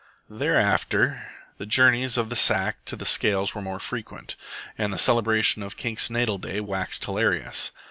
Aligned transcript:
Thereafter 0.31 1.29
the 1.59 1.67
journeys 1.67 2.17
of 2.17 2.29
the 2.31 2.35
sack 2.35 2.83
to 2.85 2.95
the 2.95 3.05
scales 3.05 3.53
were 3.53 3.61
more 3.61 3.79
frequent, 3.79 4.35
and 4.75 4.91
the 4.91 4.97
celebration 4.97 5.61
of 5.61 5.77
Kink's 5.77 6.09
natal 6.09 6.39
day 6.39 6.59
waxed 6.59 7.05
hilarious. 7.05 7.69